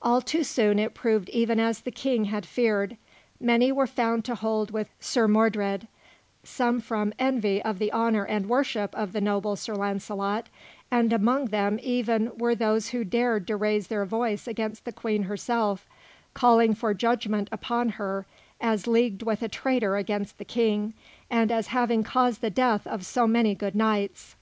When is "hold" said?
4.36-4.70